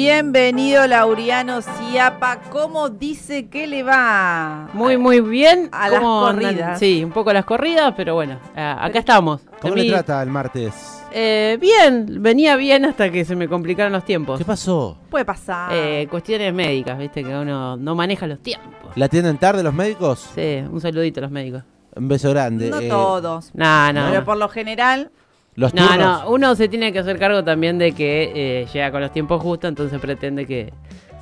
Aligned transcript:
Bienvenido 0.00 0.86
Lauriano 0.86 1.62
Ciapa, 1.62 2.40
¿cómo 2.50 2.90
dice 2.90 3.48
que 3.48 3.66
le 3.66 3.82
va? 3.82 4.68
Muy, 4.74 4.98
muy 4.98 5.22
bien. 5.22 5.70
A 5.72 5.88
las 5.88 6.00
corridas. 6.02 6.78
Sí, 6.78 7.02
un 7.02 7.12
poco 7.12 7.30
a 7.30 7.32
las 7.32 7.46
corridas, 7.46 7.94
pero 7.96 8.14
bueno, 8.14 8.38
acá 8.54 8.98
estamos. 8.98 9.40
¿Cómo 9.58 9.74
le 9.74 9.88
trata 9.88 10.22
el 10.22 10.28
martes? 10.28 11.02
eh, 11.12 11.56
bien, 11.58 12.22
venía 12.22 12.56
bien 12.56 12.84
hasta 12.84 13.10
que 13.10 13.24
se 13.24 13.34
me 13.34 13.48
complicaron 13.48 13.90
los 13.90 14.04
tiempos. 14.04 14.36
¿Qué 14.36 14.44
pasó? 14.44 14.98
Puede 15.08 15.24
pasar. 15.24 15.70
Eh, 15.72 16.06
cuestiones 16.10 16.52
médicas, 16.52 16.98
viste, 16.98 17.24
que 17.24 17.34
uno 17.34 17.78
no 17.78 17.94
maneja 17.94 18.26
los 18.26 18.40
tiempos. 18.40 18.92
¿La 18.96 19.06
atienden 19.06 19.38
tarde 19.38 19.62
los 19.62 19.72
médicos? 19.72 20.28
Sí, 20.34 20.62
un 20.70 20.78
saludito 20.78 21.20
a 21.20 21.22
los 21.22 21.30
médicos. 21.30 21.62
Un 21.94 22.06
beso 22.08 22.28
grande. 22.28 22.68
no 22.68 22.80
Eh, 22.80 22.88
todos, 22.90 23.50
No, 23.54 23.90
no. 23.94 24.08
pero 24.10 24.24
por 24.26 24.36
lo 24.36 24.50
general, 24.50 25.10
Los 25.56 25.74
No, 25.74 25.86
turnos. 25.88 26.22
no, 26.24 26.30
uno 26.30 26.54
se 26.54 26.68
tiene 26.68 26.92
que 26.92 26.98
hacer 27.00 27.18
cargo 27.18 27.42
también 27.42 27.78
de 27.78 27.92
que 27.92 28.32
eh, 28.62 28.66
llega 28.72 28.90
con 28.90 29.00
los 29.00 29.10
tiempos 29.10 29.42
justos, 29.42 29.68
entonces 29.70 29.98
pretende 30.00 30.46
que 30.46 30.72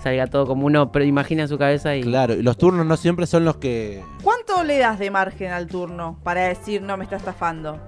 salga 0.03 0.27
todo 0.27 0.47
como 0.47 0.67
uno 0.67 0.91
pero 0.93 1.05
imagina 1.05 1.43
en 1.43 1.49
su 1.49 1.57
cabeza 1.57 1.97
y... 1.97 2.03
Claro, 2.03 2.35
y 2.35 2.43
los 2.43 2.59
turnos 2.59 2.85
no 2.85 2.97
siempre 2.97 3.27
son 3.27 3.45
los 3.45 3.57
que. 3.57 4.03
¿cuánto 4.23 4.63
le 4.65 4.79
das 4.79 4.99
de 4.99 5.11
margen 5.11 5.51
al 5.53 5.67
turno 5.67 6.19
para 6.25 6.43
decir 6.49 6.83
no 6.83 6.97
me 6.97 7.05
está 7.05 7.17
estafando? 7.17 7.79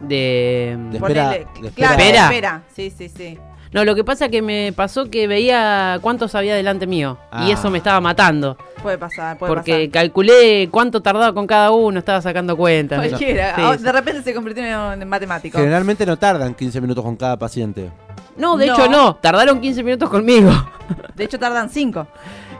De... 0.00 0.76
De 0.90 0.98
espera- 0.98 1.30
Ponele- 1.32 1.60
de 1.60 1.70
claro, 1.70 1.98
espera. 2.00 2.24
espera. 2.24 2.62
Sí, 2.74 2.90
sí, 2.90 3.08
sí. 3.08 3.38
No, 3.72 3.84
lo 3.86 3.94
que 3.94 4.04
pasa 4.04 4.28
que 4.28 4.42
me 4.42 4.72
pasó 4.76 5.08
que 5.08 5.26
veía 5.26 5.98
cuántos 6.02 6.34
había 6.34 6.54
delante 6.54 6.86
mío 6.86 7.16
Ah. 7.30 7.46
y 7.48 7.52
eso 7.52 7.70
me 7.70 7.78
estaba 7.78 8.00
matando. 8.02 8.56
Puede 8.82 8.98
pasar, 8.98 9.38
puede 9.38 9.50
Porque 9.52 9.88
calculé 9.90 10.68
cuánto 10.70 11.00
tardaba 11.00 11.32
con 11.32 11.46
cada 11.46 11.70
uno, 11.70 11.98
estaba 11.98 12.20
sacando 12.20 12.56
cuentas. 12.56 12.98
pasar. 12.98 13.10
Cualquiera. 13.10 13.54
Ah, 13.56 13.74
sí. 13.78 13.82
De 13.84 13.92
repente 13.92 14.22
se 14.22 14.34
convirtió 14.34 14.92
en 14.92 15.08
matemático. 15.08 15.56
Generalmente 15.58 16.04
no 16.04 16.18
tardan 16.18 16.54
15 16.54 16.80
minutos 16.80 17.02
con 17.02 17.16
cada 17.16 17.38
paciente. 17.38 17.90
No, 18.36 18.56
de 18.56 18.66
No. 18.66 18.72
hecho 18.74 18.88
no, 18.88 19.14
tardaron 19.16 19.60
15 19.60 19.82
minutos 19.82 20.08
conmigo. 20.10 20.50
De 21.14 21.24
hecho, 21.24 21.38
tardan 21.38 21.68
cinco. 21.70 22.06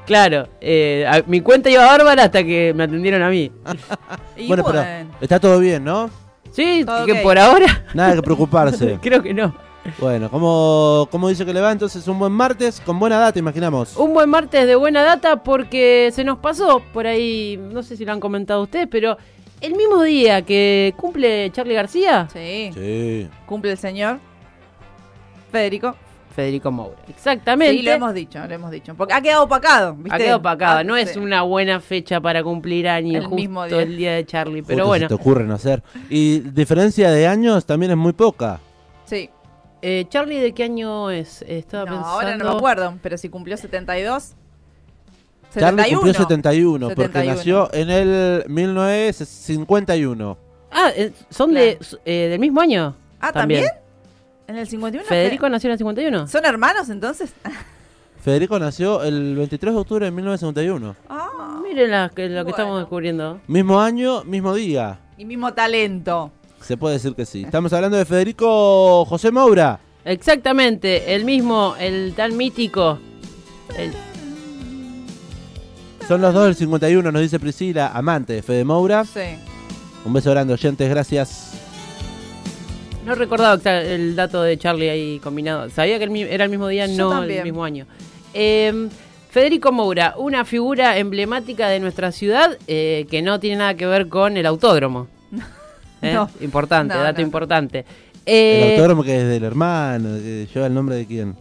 claro, 0.07 0.49
eh, 0.61 1.07
a- 1.09 1.23
mi 1.27 1.41
cuenta 1.41 1.69
iba 1.71 1.85
bárbara 1.87 2.25
hasta 2.25 2.43
que 2.45 2.73
me 2.75 2.85
atendieron 2.85 3.23
a 3.23 3.29
mí. 3.29 3.51
Y 4.37 4.47
bueno, 4.49 4.63
bueno, 4.63 4.81
pero 4.83 5.09
está 5.21 5.39
todo 5.39 5.59
bien, 5.59 5.85
¿no? 5.85 6.09
Sí, 6.53 6.85
Todo 6.87 7.05
que 7.07 7.17
por 7.17 7.39
ahora 7.39 7.85
Nada 7.95 8.15
que 8.15 8.23
preocuparse. 8.23 8.99
creo 9.03 9.23
que 9.23 9.33
no. 9.35 9.55
Bueno, 9.99 10.31
¿cómo, 10.31 11.09
¿cómo 11.11 11.29
dice 11.29 11.45
que 11.45 11.53
le 11.53 11.61
va 11.61 11.73
entonces 11.73 12.07
un 12.09 12.19
buen 12.19 12.33
martes? 12.33 12.81
Con 12.81 12.99
buena 12.99 13.19
data, 13.19 13.39
imaginamos. 13.39 13.97
Un 13.97 14.15
buen 14.15 14.29
martes 14.31 14.67
de 14.67 14.75
buena 14.77 15.03
data 15.03 15.43
porque 15.43 16.11
se 16.13 16.25
nos 16.25 16.39
pasó 16.39 16.81
por 16.93 17.07
ahí, 17.07 17.59
no 17.73 17.83
sé 17.83 17.97
si 17.97 18.05
lo 18.05 18.13
han 18.13 18.21
comentado 18.21 18.63
ustedes, 18.63 18.87
pero 18.91 19.17
el 19.61 19.75
mismo 19.75 20.03
día 20.03 20.43
que 20.43 20.95
cumple 20.97 21.51
Charlie 21.53 21.75
García, 21.75 22.29
sí, 22.33 22.71
Sí. 22.75 23.29
cumple 23.47 23.73
el 23.73 23.79
señor 23.79 24.19
Federico. 25.51 25.95
Federico 26.35 26.71
Moura. 26.73 26.97
Exactamente. 27.09 27.77
Sí, 27.77 27.83
lo 27.83 27.91
hemos 27.91 28.15
dicho, 28.15 28.39
lo 28.39 28.55
hemos 28.55 28.71
dicho. 28.71 28.95
Porque 28.95 29.13
ha 29.13 29.21
quedado 29.21 29.45
opacado, 29.45 29.95
¿viste? 29.95 30.15
Ha 30.15 30.19
quedado 30.19 30.39
opacada, 30.39 30.79
Ah, 30.81 30.85
no 30.85 30.97
es 30.97 31.11
sí. 31.13 31.19
una 31.19 31.43
buena 31.43 31.79
fecha 31.79 32.23
para 32.23 32.43
cumplir 32.43 32.89
años, 32.89 33.17
El 33.17 33.23
justo 33.25 33.37
mismo 33.37 33.67
día. 33.67 33.83
el 33.83 33.97
día 33.99 34.13
de 34.15 34.25
Charlie, 34.25 34.63
pero 34.63 34.79
Justo 34.85 34.89
bueno. 34.89 35.05
Se 35.05 35.09
te 35.09 35.15
ocurre 35.15 35.45
no 35.45 35.55
hacer. 35.55 35.83
Y 36.09 36.39
diferencia 36.41 37.11
de 37.11 37.27
años 37.27 37.67
también 37.67 37.93
es 37.93 37.99
muy 37.99 38.15
poca. 38.15 38.61
Eh, 39.83 40.07
Charlie, 40.09 40.39
¿de 40.39 40.53
qué 40.53 40.63
año 40.65 41.11
es? 41.11 41.43
Estaba 41.43 41.85
No, 41.85 41.91
pensando. 41.97 42.09
ahora 42.15 42.37
no 42.37 42.45
me 42.53 42.57
acuerdo, 42.57 42.95
pero 43.03 43.19
si 43.19 43.29
cumplió 43.29 43.57
72. 43.57 44.35
Charlie 45.55 45.83
71. 45.83 45.99
cumplió 46.01 46.15
71, 46.15 46.89
porque 46.89 47.03
71. 47.03 47.35
nació 47.37 47.75
en 47.75 47.91
el 47.91 48.45
1951. 48.49 50.39
Ah, 50.71 50.91
eh, 50.97 51.13
¿son 51.31 51.53
de, 51.53 51.79
eh, 52.05 52.29
del 52.31 52.39
mismo 52.41 52.61
año? 52.61 52.95
Ah, 53.21 53.33
¿también? 53.33 53.65
¿En 54.47 54.57
el 54.57 54.67
51? 54.67 55.07
¿Federico 55.07 55.49
nació 55.49 55.69
en 55.69 55.73
el 55.73 55.79
51? 55.79 56.27
¿Son 56.29 56.45
hermanos 56.45 56.89
entonces? 56.89 57.33
Federico 58.25 58.59
nació 58.59 59.03
el 59.03 59.35
23 59.37 59.75
de 59.75 59.81
octubre 59.81 60.05
de 60.07 60.11
1951. 60.13 60.97
Ah, 61.09 61.61
Miren 61.63 61.91
la- 61.91 62.09
que- 62.15 62.29
lo 62.29 62.37
que 62.37 62.43
Bueno. 62.45 62.49
estamos 62.51 62.79
descubriendo. 62.81 63.41
Mismo 63.47 63.81
año, 63.81 64.25
mismo 64.25 64.55
día. 64.55 64.99
y 65.19 65.25
mismo 65.25 65.53
talento. 65.55 66.31
Se 66.63 66.77
puede 66.77 66.95
decir 66.95 67.15
que 67.15 67.27
sí. 67.27 67.43
Estamos 67.45 67.73
hablando 67.73 67.97
de 67.97 68.05
Federico 68.05 69.05
José 69.05 69.31
Moura. 69.31 69.81
Exactamente, 70.05 71.15
el 71.15 71.25
mismo, 71.25 71.75
el 71.79 72.13
tan 72.17 72.37
mítico. 72.37 72.99
el- 73.79 73.93
Son 76.09 76.21
los 76.21 76.35
dos 76.35 76.45
del 76.47 76.55
51, 76.57 77.13
nos 77.13 77.23
dice 77.23 77.39
Priscila, 77.41 77.93
amante 77.95 78.33
de 78.35 78.43
Fede 78.43 78.65
Moura. 78.65 79.05
Sí. 79.05 79.21
Un 80.05 80.13
beso 80.13 80.31
grande, 80.33 80.53
oyentes, 80.55 80.89
gracias. 80.91 81.49
no 83.07 83.15
recordaba 83.17 83.61
el 83.81 84.15
dato 84.15 84.43
de 84.43 84.57
Charlie 84.59 84.89
ahí 84.91 85.19
combinado. 85.21 85.69
Sabía 85.71 85.99
que 85.99 86.05
era 86.31 86.45
el 86.45 86.51
mismo 86.51 86.69
día, 86.69 86.87
Yo 86.87 86.97
no 86.97 87.11
también. 87.11 87.39
el 87.41 87.45
mismo 87.45 87.65
año. 87.65 87.87
Eh, 88.35 88.89
Federico 89.31 89.73
Moura, 89.73 90.15
una 90.19 90.45
figura 90.45 90.99
emblemática 90.99 91.69
de 91.69 91.81
nuestra 91.81 92.13
ciudad 92.13 92.59
eh, 92.67 93.07
que 93.11 93.23
no 93.23 93.41
tiene 93.41 93.57
nada 93.57 93.75
que 93.75 93.87
ver 93.87 94.09
con 94.09 94.37
el 94.37 94.47
autódromo. 94.47 95.09
¿Eh? 96.03 96.13
No. 96.13 96.29
Importante, 96.41 96.95
No, 96.95 97.01
dato 97.03 97.21
no. 97.21 97.27
importante. 97.27 97.79
El 98.27 98.35
Eh, 98.35 98.71
autódromo 98.73 99.03
que 99.03 99.17
es 99.17 99.29
del 99.29 99.45
hermano, 99.45 100.11
que 100.17 100.47
lleva 100.53 100.67
el 100.67 100.75
nombre 100.75 100.97
de 100.97 101.07
quién. 101.07 101.37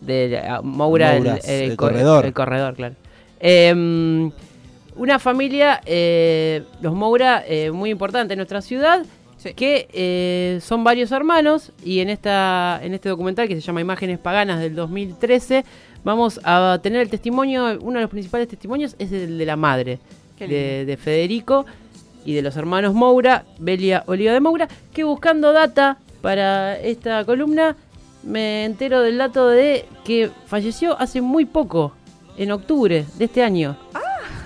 de 0.00 0.38
ah, 0.38 0.60
Moura, 0.62 1.16
el, 1.16 1.76
corredor. 1.76 2.24
El 2.26 2.32
corredor, 2.32 2.74
claro. 2.74 2.94
Eh, 3.38 4.30
una 4.96 5.18
familia, 5.18 5.80
eh, 5.86 6.62
los 6.82 6.94
Moura, 6.94 7.42
eh, 7.46 7.70
muy 7.70 7.90
importante 7.90 8.34
en 8.34 8.38
nuestra 8.38 8.60
ciudad, 8.60 9.04
Sí. 9.38 9.54
que 9.54 9.88
eh, 9.94 10.58
son 10.60 10.84
varios 10.84 11.10
hermanos 11.12 11.72
y 11.82 12.00
en, 12.00 12.10
esta, 12.10 12.78
en 12.82 12.92
este 12.92 13.08
documental 13.08 13.48
que 13.48 13.54
se 13.54 13.62
llama 13.62 13.80
Imágenes 13.80 14.18
Paganas 14.18 14.60
del 14.60 14.74
2013 14.74 15.64
vamos 16.04 16.38
a 16.44 16.78
tener 16.82 17.00
el 17.00 17.08
testimonio, 17.08 17.78
uno 17.80 17.94
de 17.98 18.02
los 18.02 18.10
principales 18.10 18.48
testimonios 18.48 18.94
es 18.98 19.10
el 19.12 19.38
de 19.38 19.46
la 19.46 19.56
madre 19.56 19.98
de 20.38 20.98
Federico 21.02 21.64
y 22.24 22.34
de 22.34 22.42
los 22.42 22.56
hermanos 22.56 22.94
Moura, 22.94 23.44
Belia 23.58 24.04
Oliva 24.06 24.32
de 24.32 24.40
Moura, 24.40 24.68
que 24.92 25.04
buscando 25.04 25.52
data 25.52 25.98
para 26.20 26.78
esta 26.78 27.24
columna 27.24 27.76
me 28.22 28.64
entero 28.64 29.00
del 29.00 29.16
dato 29.18 29.48
de 29.48 29.86
que 30.04 30.30
falleció 30.46 30.98
hace 31.00 31.20
muy 31.22 31.46
poco, 31.46 31.92
en 32.36 32.52
octubre 32.52 33.04
de 33.16 33.24
este 33.24 33.42
año. 33.42 33.76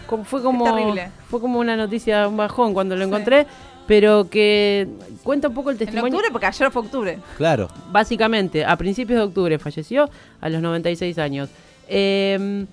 Como- 0.07 0.25
fue 0.25 0.43
como 0.43 0.65
terrible. 0.65 1.11
fue 1.29 1.41
como 1.41 1.59
una 1.59 1.77
noticia 1.77 2.29
un 2.29 2.37
bajón 2.37 2.75
cuando 2.75 2.95
lo 2.95 3.03
Sí. 3.03 3.09
encontré, 3.09 3.47
pero 3.87 4.29
que 4.31 4.87
cuenta 5.23 5.49
un 5.49 5.55
poco 5.55 5.71
el 5.71 5.75
En 5.75 5.79
testimonio. 5.79 6.15
octubre, 6.15 6.29
porque 6.31 6.47
ayer 6.47 6.71
fue 6.71 6.83
octubre. 6.83 7.19
Claro. 7.37 7.69
Básicamente, 7.91 8.65
a 8.65 8.77
principios 8.77 9.19
de 9.19 9.25
octubre 9.25 9.59
falleció 9.59 10.09
a 10.41 10.49
los 10.49 10.62
96 10.62 11.19
años. 11.19 11.49
Eh, 11.89 12.67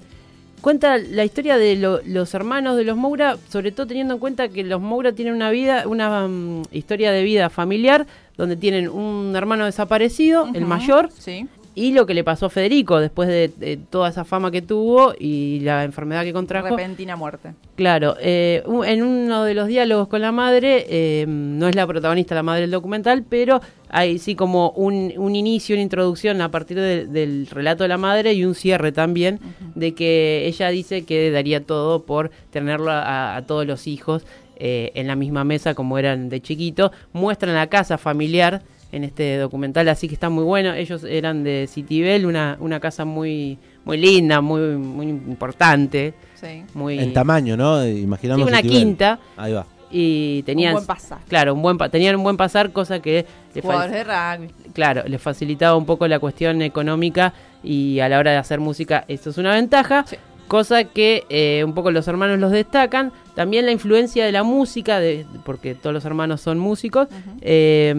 cuenta 0.62 0.98
la 0.98 1.24
historia 1.26 1.58
de 1.58 1.76
lo- 1.76 2.02
los 2.06 2.34
hermanos 2.34 2.78
de 2.78 2.84
los 2.84 2.96
Moura, 2.98 3.38
sobre 3.50 3.72
todo 3.72 3.88
teniendo 3.88 4.14
en 4.14 4.20
cuenta 4.20 4.48
que 4.50 4.64
los 4.64 4.80
Moura 4.82 5.12
tienen 5.14 5.34
una 5.34 5.50
vida, 5.50 5.84
una 5.88 6.28
mm, 6.28 6.64
historia 6.72 7.12
de 7.12 7.24
vida 7.24 7.50
familiar 7.50 8.06
donde 8.38 8.56
tienen 8.56 8.88
un 8.88 9.36
hermano 9.36 9.66
desaparecido, 9.66 10.48
el 10.54 10.66
mayor, 10.66 11.10
Sí. 11.18 11.48
Y 11.74 11.94
lo 11.94 12.06
que 12.06 12.14
le 12.14 12.24
pasó 12.24 12.48
a 12.48 12.50
Federico 12.50 13.00
después 13.00 13.30
de, 13.30 13.48
de 13.48 13.78
toda 13.78 14.10
esa 14.10 14.26
fama 14.26 14.52
que 14.52 14.62
tuvo 14.62 15.14
y 15.18 15.60
la 15.62 15.84
enfermedad 15.84 16.24
que 16.24 16.34
contrajo. 16.34 16.76
Repentina 16.76 17.16
muerte. 17.16 17.54
Claro, 17.76 18.16
eh, 18.20 18.62
en 18.86 19.04
uno 19.04 19.44
de 19.46 19.54
los 19.54 19.68
diálogos 19.68 20.08
con 20.08 20.22
la 20.22 20.32
madre, 20.32 20.86
eh, 20.90 21.26
no 21.28 21.68
es 21.68 21.76
la 21.76 21.88
protagonista 21.88 22.36
la 22.36 22.44
madre 22.44 22.62
del 22.62 22.72
documental, 22.72 23.24
pero 23.28 23.62
hay 23.90 24.20
sí 24.20 24.36
como 24.36 24.72
un, 24.72 25.14
un 25.18 25.36
inicio, 25.36 25.76
una 25.76 25.84
introducción 25.84 26.42
a 26.42 26.52
partir 26.52 26.78
de- 26.78 27.06
del 27.08 27.48
relato 27.48 27.84
de 27.84 27.90
la 27.90 27.98
madre 27.98 28.34
y 28.34 28.44
un 28.46 28.54
cierre 28.56 28.92
también, 28.92 29.40
de 29.76 29.94
que 29.94 30.46
ella 30.48 30.70
dice 30.70 31.04
que 31.06 31.32
daría 31.32 31.64
todo 31.64 32.04
por 32.04 32.32
tenerlo 32.52 32.92
a, 32.92 33.36
a 33.38 33.42
todos 33.46 33.66
los 33.66 33.88
hijos 33.88 34.26
eh, 34.58 34.92
en 34.94 35.08
la 35.08 35.16
misma 35.16 35.44
mesa 35.44 35.74
como 35.74 35.98
eran 35.98 36.30
de 36.30 36.42
chiquito. 36.42 36.92
Muestran 37.14 37.56
la 37.56 37.68
casa 37.68 37.98
familiar 37.98 38.62
en 38.92 39.04
este 39.04 39.38
documental, 39.38 39.88
así 39.90 40.08
que 40.08 40.14
está 40.14 40.30
muy 40.30 40.44
bueno. 40.44 40.74
Ellos 40.74 41.04
eran 41.04 41.44
de 41.44 41.68
Citibel, 41.72 42.26
una, 42.26 42.58
una 42.60 42.80
casa 42.80 43.06
muy, 43.06 43.58
muy 43.86 43.98
linda, 43.98 44.42
muy, 44.42 44.76
muy 44.78 45.08
importante. 45.08 46.14
Sí. 46.36 46.64
Muy, 46.74 47.00
En 47.00 47.14
tamaño, 47.14 47.56
¿no? 47.56 47.86
Imaginamos. 47.88 48.46
Sí, 48.46 48.50
una 48.52 48.62
quinta 48.62 49.20
Ahí 49.38 49.54
va. 49.54 49.66
y 49.92 50.42
tenían 50.44 50.72
Un 50.72 50.76
buen 50.78 50.88
pasar. 50.88 51.20
claro 51.28 51.54
un 51.54 51.62
buen 51.62 51.78
pa- 51.78 51.90
tenían 51.90 52.16
un 52.16 52.24
buen 52.24 52.38
pasar 52.38 52.72
cosa 52.72 53.00
que 53.02 53.26
le 53.54 53.62
fa- 53.62 53.68
Jugadores 53.74 53.92
de 53.94 54.04
rugby. 54.06 54.48
claro 54.74 55.04
les 55.06 55.22
facilitaba 55.22 55.76
un 55.76 55.86
poco 55.86 56.08
la 56.08 56.18
cuestión 56.20 56.62
económica 56.62 57.34
y 57.64 58.00
a 58.00 58.08
la 58.10 58.18
hora 58.18 58.32
de 58.32 58.38
hacer 58.38 58.60
música 58.60 59.04
esto 59.08 59.30
es 59.32 59.38
una 59.38 59.54
ventaja 59.54 60.06
Sí. 60.08 60.16
cosa 60.48 60.86
que 60.86 61.26
eh, 61.30 61.64
un 61.66 61.74
poco 61.74 61.92
los 61.92 62.08
hermanos 62.08 62.40
los 62.40 62.52
destacan 62.52 63.12
también 63.36 63.66
la 63.66 63.72
influencia 63.74 64.26
de 64.26 64.32
la 64.32 64.44
música 64.44 65.00
de, 65.00 65.26
porque 65.46 65.76
todos 65.76 65.94
los 65.94 66.06
hermanos 66.06 66.40
son 66.42 66.58
músicos 66.58 67.08
eh, 67.42 67.94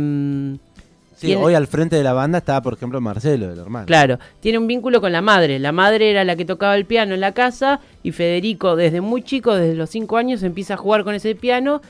Sí, 1.16 1.28
Tiene- 1.28 1.42
hoy 1.44 1.54
al 1.54 1.66
frente 1.66 1.96
de 1.96 2.02
la 2.02 2.12
banda 2.12 2.38
estaba, 2.38 2.62
por 2.62 2.74
ejemplo, 2.74 3.00
Marcelo, 3.00 3.52
el 3.52 3.58
hermano. 3.58 3.86
Claro, 3.86 4.18
tiene 4.40 4.58
un 4.58 4.66
vínculo 4.66 5.00
con 5.00 5.12
la 5.12 5.20
madre. 5.22 5.58
La 5.58 5.72
madre 5.72 6.10
era 6.10 6.24
la 6.24 6.36
que 6.36 6.44
tocaba 6.44 6.74
el 6.76 6.84
piano 6.84 7.14
en 7.14 7.20
la 7.20 7.32
casa 7.32 7.80
y 8.02 8.12
Federico 8.12 8.76
desde 8.76 9.00
muy 9.00 9.22
chico, 9.22 9.54
desde 9.54 9.74
los 9.74 9.90
cinco 9.90 10.16
años, 10.16 10.42
empieza 10.42 10.74
a 10.74 10.76
jugar 10.76 11.04
con 11.04 11.14
ese 11.14 11.34
piano 11.34 11.80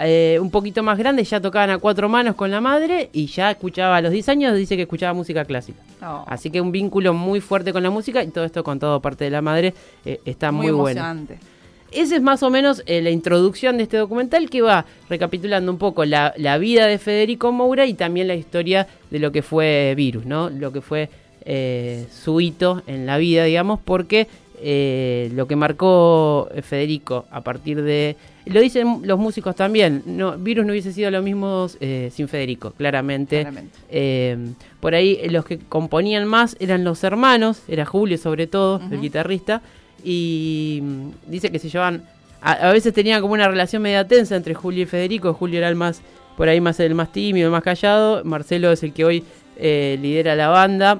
eh, 0.00 0.38
un 0.40 0.50
poquito 0.50 0.82
más 0.82 0.96
grandes 0.96 1.28
ya 1.28 1.40
tocaban 1.40 1.70
a 1.70 1.78
cuatro 1.78 2.08
manos 2.08 2.34
con 2.34 2.50
la 2.50 2.60
madre 2.60 3.10
y 3.12 3.26
ya 3.26 3.50
escuchaba 3.50 3.96
a 3.96 4.00
los 4.00 4.10
10 4.10 4.28
años, 4.30 4.56
dice 4.56 4.76
que 4.76 4.82
escuchaba 4.82 5.12
música 5.12 5.44
clásica. 5.44 5.80
Oh, 6.02 6.24
Así 6.26 6.50
que 6.50 6.60
un 6.60 6.72
vínculo 6.72 7.12
muy 7.12 7.40
fuerte 7.40 7.72
con 7.72 7.82
la 7.82 7.90
música 7.90 8.22
y 8.22 8.28
todo 8.28 8.44
esto 8.44 8.64
contado 8.64 9.00
parte 9.00 9.24
de 9.24 9.30
la 9.30 9.42
madre 9.42 9.74
eh, 10.04 10.20
está 10.24 10.50
muy, 10.50 10.68
muy 10.68 10.76
bueno. 10.76 11.02
Esa 11.92 12.16
es 12.16 12.22
más 12.22 12.42
o 12.42 12.50
menos 12.50 12.82
eh, 12.86 13.02
la 13.02 13.10
introducción 13.10 13.76
de 13.76 13.84
este 13.84 13.96
documental 13.96 14.48
que 14.50 14.62
va 14.62 14.86
recapitulando 15.08 15.70
un 15.70 15.78
poco 15.78 16.04
la, 16.04 16.34
la 16.36 16.58
vida 16.58 16.86
de 16.86 16.98
Federico 16.98 17.52
Moura 17.52 17.86
y 17.86 17.94
también 17.94 18.28
la 18.28 18.34
historia 18.34 18.86
de 19.10 19.18
lo 19.18 19.32
que 19.32 19.42
fue 19.42 19.94
Virus, 19.96 20.24
¿no? 20.24 20.50
Lo 20.50 20.72
que 20.72 20.80
fue 20.80 21.10
eh, 21.44 22.06
su 22.10 22.40
hito 22.40 22.82
en 22.86 23.06
la 23.06 23.18
vida, 23.18 23.44
digamos, 23.44 23.80
porque 23.84 24.28
eh, 24.64 25.28
lo 25.34 25.48
que 25.48 25.56
marcó 25.56 26.48
eh, 26.54 26.62
Federico 26.62 27.26
a 27.32 27.40
partir 27.40 27.82
de... 27.82 28.16
Lo 28.46 28.60
dicen 28.60 29.00
los 29.02 29.18
músicos 29.18 29.56
también, 29.56 30.02
no, 30.06 30.38
Virus 30.38 30.64
no 30.64 30.72
hubiese 30.72 30.92
sido 30.92 31.10
lo 31.10 31.20
mismo 31.20 31.66
eh, 31.80 32.10
sin 32.12 32.28
Federico, 32.28 32.70
claramente. 32.70 33.40
Claramente. 33.40 34.54
Por 34.80 34.94
ahí 34.94 35.20
los 35.30 35.44
que 35.44 35.58
componían 35.58 36.26
más 36.26 36.56
eran 36.60 36.84
los 36.84 37.02
hermanos, 37.02 37.62
era 37.66 37.84
Julio 37.84 38.18
sobre 38.18 38.46
todo, 38.46 38.80
el 38.90 39.00
guitarrista, 39.00 39.62
y 40.04 40.80
mm, 40.82 41.08
dice 41.30 41.50
que 41.50 41.58
se 41.58 41.68
llevaban, 41.68 42.02
a, 42.40 42.52
a 42.52 42.72
veces 42.72 42.92
tenían 42.92 43.20
como 43.20 43.34
una 43.34 43.48
relación 43.48 43.82
media 43.82 44.06
tensa 44.06 44.36
entre 44.36 44.54
Julio 44.54 44.82
y 44.82 44.86
Federico, 44.86 45.32
Julio 45.34 45.58
era 45.58 45.68
el 45.68 45.76
más, 45.76 46.02
por 46.36 46.48
ahí 46.48 46.60
más 46.60 46.80
el 46.80 46.94
más 46.94 47.12
tímido, 47.12 47.46
el 47.46 47.52
más 47.52 47.62
callado, 47.62 48.24
Marcelo 48.24 48.72
es 48.72 48.82
el 48.82 48.92
que 48.92 49.04
hoy 49.04 49.24
eh, 49.56 49.98
lidera 50.00 50.34
la 50.34 50.48
banda 50.48 50.98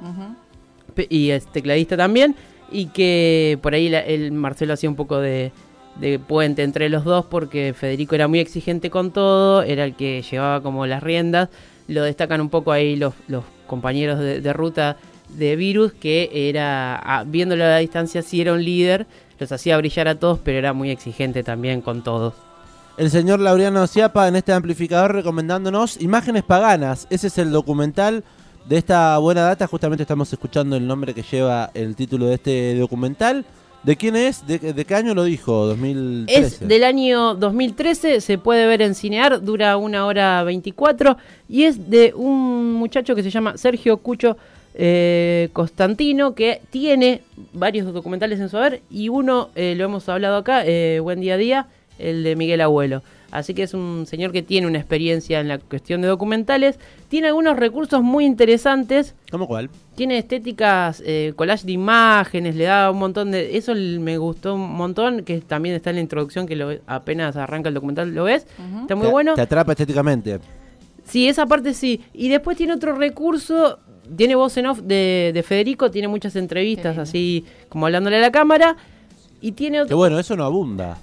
y 1.08 1.31
es 1.31 1.46
tecladista 1.46 1.96
también, 1.96 2.37
y 2.70 2.87
que 2.87 3.58
por 3.62 3.75
ahí 3.75 3.88
la- 3.88 4.00
el 4.00 4.32
Marcelo 4.32 4.75
hacía 4.75 4.88
un 4.90 4.96
poco 4.96 5.19
de, 5.20 5.52
de 5.96 6.19
puente 6.19 6.62
entre 6.62 6.88
los 6.88 7.04
dos 7.04 7.26
porque 7.26 7.75
Federico 7.76 8.14
era 8.14 8.28
muy 8.28 8.38
exigente 8.40 8.90
con 8.90 9.10
todo, 9.10 9.62
era 9.62 9.84
el 9.84 9.94
que 9.94 10.22
llevaba 10.22 10.62
como 10.62 10.87
las 10.87 11.02
riendas, 11.02 11.49
lo 11.88 12.02
destacan 12.04 12.40
un 12.40 12.49
poco 12.50 12.72
ahí 12.72 12.96
los, 12.96 13.14
los 13.28 13.44
compañeros 13.66 14.19
de, 14.20 14.40
de 14.40 14.52
ruta 14.52 14.96
de 15.37 15.56
Virus, 15.56 15.93
que 15.93 16.31
era, 16.32 16.96
ah, 16.96 17.25
viéndolo 17.26 17.64
a 17.64 17.69
la 17.69 17.79
distancia, 17.79 18.23
sí 18.23 18.40
era 18.40 18.52
un 18.52 18.64
líder, 18.64 19.06
los 19.38 19.52
hacía 19.52 19.76
brillar 19.76 20.08
a 20.08 20.14
todos, 20.19 20.38
pero 20.43 20.58
era 20.58 20.73
muy 20.73 20.90
exigente 20.90 21.43
también 21.43 21.81
con 21.81 22.02
todos. 22.02 22.34
El 22.96 23.11
señor 23.11 23.40
Laureano 23.40 23.87
Ciapa 23.87 24.29
en 24.29 24.37
este 24.37 24.52
amplificador 24.52 25.14
recomendándonos 25.14 26.00
Imágenes 26.00 26.43
Paganas. 26.43 27.06
Ese 27.11 27.29
es 27.29 27.38
el 27.38 27.50
documental 27.50 28.23
de 28.67 28.76
esta 28.76 29.17
buena 29.19 29.43
data. 29.43 29.67
Justamente 29.67 30.02
estamos 30.02 30.32
escuchando 30.32 30.76
el 30.76 30.87
nombre 30.87 31.14
que 31.14 31.23
lleva 31.23 31.70
el 31.75 31.96
título 31.96 32.26
de 32.26 32.35
este 32.35 32.75
documental. 32.76 33.44
¿De 33.82 33.96
quién 33.96 34.14
es? 34.14 34.46
¿De, 34.46 34.58
de 34.58 34.85
qué 34.85 34.94
año 34.94 35.14
lo 35.14 35.25
dijo? 35.25 35.67
2013. 35.67 36.40
Es 36.40 36.69
del 36.69 36.85
año 36.85 37.35
2013, 37.35 38.20
se 38.20 38.38
puede 38.38 38.64
ver 38.67 38.81
en 38.81 38.94
Cinear, 38.94 39.43
dura 39.43 39.76
una 39.76 40.06
hora 40.06 40.44
24 40.44 41.17
y 41.49 41.64
es 41.64 41.90
de 41.90 42.12
un 42.14 42.75
muchacho 42.75 43.17
que 43.17 43.25
se 43.25 43.31
llama 43.31 43.56
Sergio 43.56 43.96
Cucho 43.96 44.37
eh, 44.75 45.49
Constantino 45.53 46.35
que 46.35 46.61
tiene 46.71 47.23
varios 47.53 47.93
documentales 47.93 48.41
en 48.41 48.49
su 48.49 48.57
haber 48.57 48.83
y 48.91 49.09
uno 49.09 49.51
eh, 49.55 49.75
lo 49.77 49.85
hemos 49.85 50.09
hablado 50.09 50.37
acá, 50.37 50.63
eh, 50.67 51.01
Buen 51.01 51.21
Día 51.21 51.35
a 51.35 51.39
Día, 51.39 51.67
el 51.99 52.23
de 52.25 52.37
Miguel 52.37 52.61
Abuelo. 52.61 53.03
Así 53.31 53.55
que 53.55 53.63
es 53.63 53.73
un 53.73 54.05
señor 54.07 54.31
que 54.31 54.43
tiene 54.43 54.67
una 54.67 54.79
experiencia 54.79 55.41
en 55.41 55.49
la 55.49 55.57
cuestión 55.59 56.03
de 56.03 56.09
documentales, 56.09 56.79
tiene 57.09 57.29
algunos 57.29 57.57
recursos 57.57 58.03
muy 58.03 58.27
interesantes 58.27 59.15
¿Cómo 59.31 59.47
cuál? 59.47 59.71
tiene 59.95 60.19
estéticas, 60.19 61.03
eh, 61.07 61.33
collage 61.35 61.65
de 61.65 61.73
imágenes, 61.73 62.57
le 62.57 62.65
da 62.65 62.91
un 62.91 62.99
montón 62.99 63.31
de... 63.31 63.57
Eso 63.57 63.75
me 63.75 64.19
gustó 64.19 64.55
un 64.57 64.73
montón, 64.75 65.25
que 65.25 65.41
también 65.41 65.75
está 65.75 65.89
en 65.91 65.97
la 65.97 66.03
introducción, 66.03 66.47
que 66.47 66.57
lo, 66.57 66.73
apenas 66.87 67.37
arranca 67.37 67.69
el 67.71 67.75
documental 67.75 68.15
lo 68.15 68.25
ves. 68.25 68.47
Está 68.83 68.97
muy 68.97 69.07
Te- 69.07 69.13
bueno. 69.13 69.35
Te 69.35 69.41
atrapa 69.41 69.73
estéticamente. 69.73 70.39
Sí, 71.05 71.27
esa 71.27 71.47
parte 71.47 71.73
sí. 71.73 72.03
Y 72.13 72.29
después 72.29 72.59
tiene 72.59 72.75
otro 72.75 72.95
recurso, 72.95 73.79
tiene 74.17 74.35
voz 74.35 74.56
en 74.56 74.67
off 74.67 74.81
de, 74.81 75.31
de 75.35 75.43
Federico, 75.43 75.91
tiene 75.91 76.09
muchas 76.09 76.37
entrevistas 76.37 76.99
así 76.99 77.44
como 77.69 77.87
hablándole 77.87 78.17
a 78.19 78.20
la 78.20 78.32
cámara. 78.32 78.76
Y 79.41 79.53
tiene 79.53 79.79
Que 79.79 79.82
otro... 79.85 79.97
bueno, 79.97 80.19
eso 80.19 80.37
no 80.37 80.44
abunda. 80.44 80.99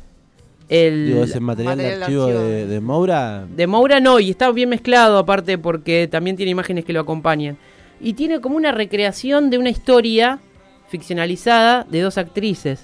El, 0.69 1.07
Digo, 1.07 1.23
ese 1.23 1.39
material, 1.39 1.77
material 1.77 1.77
de 1.77 1.97
de 1.97 2.03
archivo 2.03 2.23
archivo. 2.25 2.43
de, 2.43 2.67
de 2.67 2.79
Moura. 2.79 3.45
De 3.55 3.67
Moura 3.67 3.99
no, 3.99 4.19
y 4.19 4.29
está 4.29 4.51
bien 4.51 4.69
mezclado 4.69 5.17
aparte 5.17 5.57
porque 5.57 6.07
también 6.07 6.37
tiene 6.37 6.51
imágenes 6.51 6.85
que 6.85 6.93
lo 6.93 6.99
acompañan. 7.01 7.57
Y 7.99 8.13
tiene 8.13 8.39
como 8.39 8.55
una 8.55 8.71
recreación 8.71 9.49
de 9.49 9.57
una 9.57 9.69
historia 9.69 10.39
ficcionalizada 10.87 11.85
de 11.89 12.01
dos 12.01 12.17
actrices. 12.17 12.83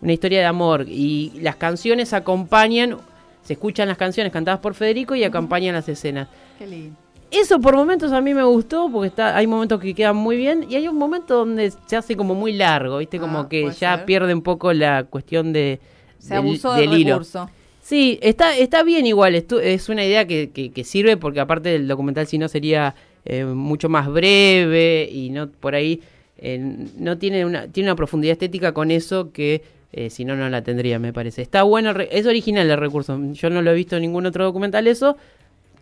Una 0.00 0.12
historia 0.12 0.38
de 0.38 0.46
amor. 0.46 0.86
Y 0.88 1.32
las 1.42 1.56
canciones 1.56 2.12
acompañan, 2.12 2.96
se 3.42 3.54
escuchan 3.54 3.88
las 3.88 3.98
canciones 3.98 4.32
cantadas 4.32 4.60
por 4.60 4.74
Federico 4.74 5.14
y 5.16 5.24
acompañan 5.24 5.74
las 5.74 5.88
escenas. 5.88 6.28
Qué 6.58 6.66
lindo. 6.66 6.96
Eso 7.30 7.60
por 7.60 7.76
momentos 7.76 8.10
a 8.12 8.20
mí 8.22 8.32
me 8.32 8.42
gustó 8.42 8.90
porque 8.90 9.08
está, 9.08 9.36
hay 9.36 9.46
momentos 9.46 9.80
que 9.80 9.94
quedan 9.94 10.16
muy 10.16 10.36
bien 10.36 10.64
y 10.68 10.76
hay 10.76 10.88
un 10.88 10.96
momento 10.96 11.36
donde 11.36 11.72
se 11.86 11.96
hace 11.96 12.16
como 12.16 12.34
muy 12.34 12.52
largo, 12.52 12.98
¿viste? 12.98 13.18
Como 13.18 13.40
Ah, 13.40 13.48
que 13.48 13.62
puede 13.62 13.74
ya 13.76 13.96
ser. 13.96 14.06
pierde 14.06 14.32
un 14.32 14.42
poco 14.42 14.72
la 14.72 15.04
cuestión 15.04 15.52
de... 15.52 15.78
Se 16.18 16.34
abusó 16.34 16.72
del, 16.74 16.92
hilo. 16.94 17.10
recurso. 17.14 17.50
Sí, 17.82 18.18
está, 18.22 18.56
está 18.56 18.82
bien 18.82 19.06
igual, 19.06 19.34
estu- 19.34 19.60
es 19.62 19.88
una 19.88 20.04
idea 20.04 20.26
que, 20.26 20.50
que- 20.50 20.70
que 20.72 20.84
sirve 20.84 21.16
porque 21.16 21.40
aparte 21.40 21.68
del 21.68 21.86
documental 21.86 22.26
si 22.26 22.38
no 22.38 22.48
sería 22.48 22.94
eh, 23.24 23.44
mucho 23.44 23.88
más 23.88 24.08
breve 24.08 25.08
y 25.10 25.30
no 25.30 25.48
por 25.50 25.74
ahí 25.74 26.00
eh, 26.38 26.58
no 26.98 27.18
tiene 27.18 27.44
una, 27.46 27.68
tiene 27.68 27.88
una 27.90 27.96
profundidad 27.96 28.32
estética 28.32 28.72
con 28.72 28.90
eso 28.90 29.32
que 29.32 29.62
eh, 29.92 30.10
si 30.10 30.24
no 30.24 30.34
no 30.36 30.48
la 30.50 30.62
tendría 30.62 30.98
me 30.98 31.12
parece. 31.12 31.40
Está 31.42 31.62
bueno, 31.62 31.92
es 32.10 32.26
original 32.26 32.70
el 32.70 32.76
recurso, 32.78 33.18
yo 33.32 33.48
no 33.50 33.62
lo 33.62 33.70
he 33.70 33.74
visto 33.74 33.96
en 33.96 34.02
ningún 34.02 34.26
otro 34.26 34.44
documental 34.44 34.86
eso, 34.86 35.16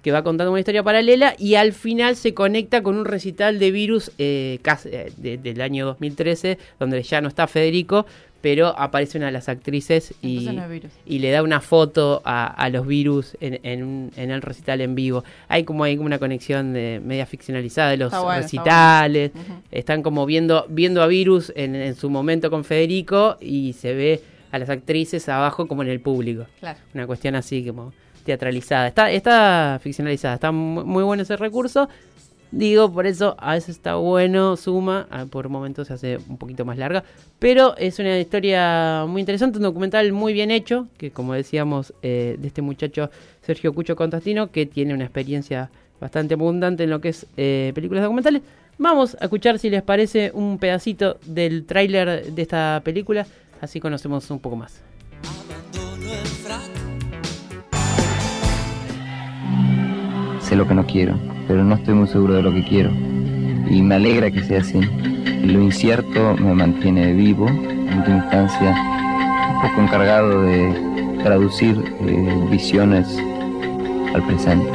que 0.06 0.12
va 0.12 0.22
contando 0.22 0.52
una 0.52 0.60
historia 0.60 0.84
paralela 0.84 1.34
y 1.36 1.56
al 1.56 1.72
final 1.72 2.14
se 2.14 2.32
conecta 2.32 2.80
con 2.80 2.96
un 2.96 3.04
recital 3.06 3.58
de 3.58 3.72
virus 3.72 4.12
eh, 4.18 4.60
casi- 4.62 4.90
eh, 4.92 5.10
de- 5.16 5.36
del 5.36 5.60
año 5.60 5.84
2013 5.84 6.58
donde 6.78 7.02
ya 7.02 7.20
no 7.20 7.26
está 7.26 7.48
Federico 7.48 8.06
pero 8.40 8.68
aparece 8.78 9.18
una 9.18 9.26
de 9.26 9.32
las 9.32 9.48
actrices 9.48 10.14
y, 10.22 10.46
no 10.52 10.62
y 11.06 11.18
le 11.18 11.32
da 11.32 11.42
una 11.42 11.60
foto 11.60 12.22
a, 12.24 12.46
a 12.46 12.68
los 12.70 12.86
virus 12.86 13.36
en, 13.40 13.58
en, 13.64 14.30
el 14.30 14.40
recital 14.42 14.80
en 14.80 14.94
vivo. 14.94 15.24
Hay 15.48 15.64
como 15.64 15.82
hay 15.82 15.96
como 15.96 16.06
una 16.06 16.20
conexión 16.20 16.72
de 16.72 17.00
media 17.04 17.26
ficcionalizada 17.26 17.90
de 17.90 17.96
los 17.96 18.12
Está 18.12 18.20
bueno, 18.20 18.34
está 18.38 18.42
recitales. 18.46 19.30
Están 19.72 20.04
como 20.04 20.24
viendo 20.26 20.66
viendo 20.68 21.02
a 21.02 21.08
virus 21.08 21.52
en, 21.56 21.74
en 21.74 21.96
su 21.96 22.08
momento 22.10 22.48
con 22.48 22.62
Federico 22.62 23.36
y 23.40 23.72
se 23.72 23.94
ve 23.94 24.20
a 24.52 24.58
las 24.60 24.70
actrices 24.70 25.28
abajo 25.28 25.66
como 25.66 25.82
en 25.82 25.88
el 25.88 25.98
público. 25.98 26.46
Claro. 26.60 26.78
Una 26.94 27.08
cuestión 27.08 27.34
así 27.34 27.64
como 27.66 27.92
teatralizada. 28.26 28.88
Está, 28.88 29.10
está 29.10 29.80
ficcionalizada, 29.82 30.34
está 30.34 30.52
mu- 30.52 30.84
muy 30.84 31.02
bueno 31.04 31.22
ese 31.22 31.36
recurso. 31.38 31.88
Digo, 32.52 32.92
por 32.92 33.06
eso 33.06 33.34
a 33.38 33.54
veces 33.54 33.70
está 33.70 33.96
bueno, 33.96 34.56
suma, 34.56 35.08
ah, 35.10 35.26
por 35.28 35.48
momentos 35.48 35.88
se 35.88 35.94
hace 35.94 36.18
un 36.28 36.36
poquito 36.36 36.64
más 36.64 36.78
larga, 36.78 37.02
pero 37.40 37.76
es 37.76 37.98
una 37.98 38.18
historia 38.18 39.04
muy 39.08 39.20
interesante, 39.20 39.58
un 39.58 39.64
documental 39.64 40.12
muy 40.12 40.32
bien 40.32 40.50
hecho, 40.52 40.86
que 40.96 41.10
como 41.10 41.34
decíamos, 41.34 41.92
eh, 42.02 42.36
de 42.38 42.46
este 42.46 42.62
muchacho 42.62 43.10
Sergio 43.42 43.74
Cucho 43.74 43.96
Contastino, 43.96 44.52
que 44.52 44.64
tiene 44.64 44.94
una 44.94 45.04
experiencia 45.04 45.70
bastante 46.00 46.34
abundante 46.34 46.84
en 46.84 46.90
lo 46.90 47.00
que 47.00 47.08
es 47.08 47.26
eh, 47.36 47.72
películas 47.74 48.04
documentales. 48.04 48.42
Vamos 48.78 49.16
a 49.20 49.24
escuchar 49.24 49.58
si 49.58 49.68
les 49.68 49.82
parece 49.82 50.30
un 50.32 50.58
pedacito 50.58 51.18
del 51.26 51.64
tráiler 51.64 52.32
de 52.32 52.42
esta 52.42 52.80
película, 52.84 53.26
así 53.60 53.80
conocemos 53.80 54.30
un 54.30 54.38
poco 54.38 54.54
más. 54.56 54.82
Sé 60.46 60.54
lo 60.54 60.68
que 60.68 60.74
no 60.74 60.86
quiero, 60.86 61.18
pero 61.48 61.64
no 61.64 61.74
estoy 61.74 61.94
muy 61.94 62.06
seguro 62.06 62.34
de 62.34 62.42
lo 62.42 62.52
que 62.52 62.62
quiero. 62.62 62.90
Y 63.68 63.82
me 63.82 63.96
alegra 63.96 64.30
que 64.30 64.44
sea 64.44 64.60
así. 64.60 64.80
Lo 65.42 65.60
incierto 65.60 66.36
me 66.36 66.54
mantiene 66.54 67.14
vivo, 67.14 67.48
en 67.48 67.98
última 67.98 68.18
instancia, 68.18 68.72
un 69.52 69.60
poco 69.60 69.80
encargado 69.80 70.42
de 70.42 71.18
traducir 71.24 71.76
eh, 72.00 72.46
visiones 72.48 73.18
al 74.14 74.24
presente. 74.24 74.70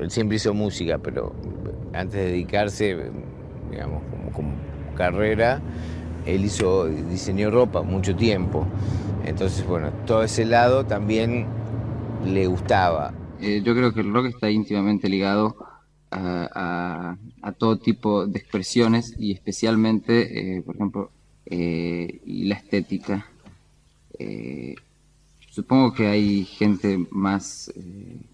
Él 0.00 0.10
siempre 0.10 0.36
hizo 0.36 0.54
música, 0.54 0.96
pero 0.96 1.34
antes 1.92 2.14
de 2.14 2.24
dedicarse, 2.30 2.96
digamos, 3.70 4.02
como, 4.10 4.32
como 4.32 4.52
carrera, 4.94 5.60
él 6.24 6.46
hizo, 6.46 6.86
diseñó 6.86 7.50
ropa 7.50 7.82
mucho 7.82 8.16
tiempo. 8.16 8.66
Entonces, 9.30 9.64
bueno, 9.64 9.92
todo 10.06 10.24
ese 10.24 10.44
lado 10.44 10.84
también 10.84 11.46
le 12.26 12.48
gustaba. 12.48 13.14
Eh, 13.40 13.62
yo 13.64 13.76
creo 13.76 13.94
que 13.94 14.00
el 14.00 14.12
rock 14.12 14.26
está 14.26 14.50
íntimamente 14.50 15.08
ligado 15.08 15.56
a, 16.10 17.16
todo 17.56 17.78
tipo 17.78 18.26
de 18.26 18.38
expresiones 18.40 19.14
y 19.18 19.32
especialmente, 19.32 20.56
eh, 20.56 20.62
por 20.62 20.74
ejemplo, 20.74 21.10
eh, 21.46 22.20
y 22.26 22.44
la 22.44 22.56
estética. 22.56 23.26
Supongo 25.48 25.92
que 25.92 26.08
hay 26.08 26.44
gente 26.44 27.06
más 27.10 27.72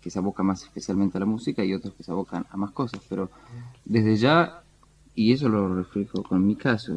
que 0.00 0.10
se 0.10 0.18
aboca 0.18 0.42
más 0.42 0.62
especialmente 0.62 1.18
a 1.18 1.20
la 1.20 1.26
música 1.26 1.62
y 1.62 1.74
otros 1.74 1.92
que 1.94 2.04
se 2.04 2.10
abocan 2.10 2.46
a 2.50 2.56
más 2.56 2.70
cosas, 2.70 3.00
pero 3.08 3.30
desde 3.84 4.16
ya 4.16 4.62
y 5.16 5.32
eso 5.32 5.48
lo 5.48 5.74
reflejo 5.74 6.22
con 6.22 6.46
mi 6.46 6.56
caso 6.56 6.92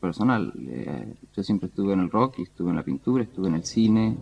personal. 0.00 0.52
Eh, 0.68 1.14
yo 1.34 1.42
siempre 1.44 1.68
estuve 1.68 1.92
en 1.92 2.00
el 2.00 2.10
rock, 2.10 2.40
estuve 2.40 2.70
en 2.70 2.76
la 2.76 2.82
pintura, 2.82 3.22
estuve 3.22 3.48
en 3.48 3.54
el 3.54 3.64
cine. 3.64 4.18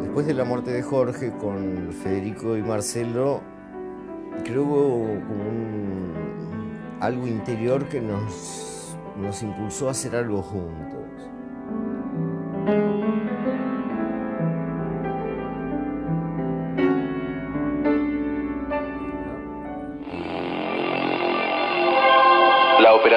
Después 0.00 0.26
de 0.26 0.34
la 0.34 0.44
muerte 0.44 0.70
de 0.70 0.82
Jorge 0.82 1.32
con 1.40 1.92
Federico 1.92 2.56
y 2.56 2.62
Marcelo, 2.62 3.42
creo 4.44 4.62
que 4.62 4.70
hubo 4.70 5.06
algo 7.00 7.26
interior 7.26 7.88
que 7.88 8.00
nos, 8.00 8.96
nos 9.20 9.42
impulsó 9.42 9.88
a 9.88 9.90
hacer 9.90 10.14
algo 10.14 10.40
juntos. 10.40 11.01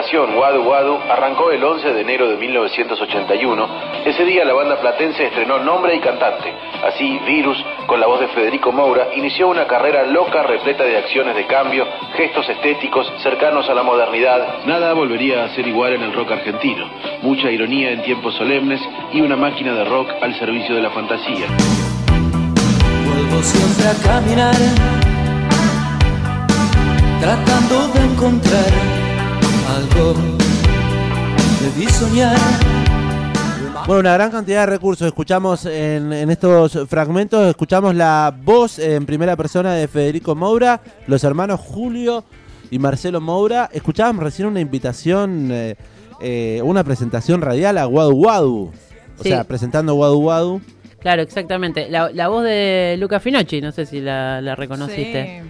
La 0.06 0.22
operación 0.22 0.38
Wadu 0.38 0.62
Wadu 0.70 1.00
arrancó 1.10 1.50
el 1.50 1.64
11 1.64 1.94
de 1.94 2.02
enero 2.02 2.30
de 2.30 2.38
1981. 2.38 3.68
Ese 4.06 4.24
día 4.24 4.46
la 4.46 4.54
banda 4.54 4.80
platense 4.80 5.26
estrenó 5.26 5.58
nombre 5.58 5.96
y 5.96 6.00
cantante. 6.00 6.54
Así, 6.84 7.20
Virus, 7.26 7.58
con 7.88 8.00
la 8.00 8.06
voz 8.06 8.20
de 8.20 8.28
Federico 8.28 8.72
Moura, 8.72 9.08
inició 9.16 9.48
una 9.48 9.66
carrera 9.66 10.06
loca 10.06 10.44
repleta 10.44 10.84
de 10.84 10.98
acciones 10.98 11.36
de 11.36 11.48
cambio, 11.48 11.88
gestos 12.16 12.48
estéticos 12.48 13.12
cercanos 13.24 13.68
a 13.68 13.74
la 13.74 13.82
modernidad. 13.82 14.64
Nada 14.66 14.94
volvería 14.94 15.44
a 15.44 15.50
ser 15.56 15.68
igual 15.68 15.94
en 15.94 16.04
el 16.04 16.14
rock 16.14 16.34
argentino. 16.34 16.88
Mucha 17.24 17.50
ironía 17.50 17.92
en 17.92 18.04
tiempos 18.04 18.36
solemnes 18.36 18.82
y 19.12 19.22
una 19.22 19.36
máquina 19.36 19.74
de 19.74 19.86
rock 19.86 20.10
al 20.22 20.38
servicio 20.38 20.76
de 20.76 20.82
la 20.84 20.92
fantasía. 20.92 21.48
Vuelvo 23.08 23.42
siempre 23.42 23.88
a 23.88 24.04
caminar, 24.04 24.56
tratando 27.20 27.88
de 27.88 28.06
encontrar 28.06 29.05
algo 29.76 30.14
que 31.60 31.80
vi 31.80 31.88
soñar. 31.88 32.38
Bueno, 33.88 34.00
una 34.00 34.14
gran 34.14 34.32
cantidad 34.32 34.62
de 34.62 34.66
recursos. 34.68 35.06
Escuchamos 35.08 35.66
en, 35.66 36.12
en 36.12 36.30
estos 36.30 36.78
fragmentos, 36.88 37.48
escuchamos 37.48 37.94
la 37.94 38.34
voz 38.44 38.80
en 38.80 39.06
primera 39.06 39.36
persona 39.36 39.74
de 39.74 39.88
Federico 39.88 40.34
Moura, 40.36 40.82
los 41.08 41.24
hermanos 41.24 41.60
Julio 41.60 42.24
y 42.72 42.80
Marcelo 42.80 43.22
Moura. 43.22 43.70
Escuchábamos 43.72 44.24
recién 44.24 44.48
una 44.48 44.60
invitación, 44.60 45.50
eh, 45.52 45.76
eh, 46.22 46.62
una 46.64 46.84
presentación 46.84 47.42
radial 47.42 47.78
a 47.78 47.88
Wadu 47.88 48.14
Wadu. 48.16 48.72
O 49.20 49.24
Sí. 49.24 49.30
sea, 49.30 49.44
presentando 49.44 49.96
Wadu 49.96 50.20
Wadu. 50.20 50.62
Claro, 51.00 51.22
exactamente. 51.22 51.88
La, 51.90 52.10
la 52.10 52.28
voz 52.28 52.44
de 52.44 52.96
Luca 53.00 53.20
Finocchi, 53.20 53.62
no 53.62 53.72
sé 53.72 53.86
si 53.86 54.02
la, 54.02 54.42
la 54.42 54.56
reconociste. 54.56 55.44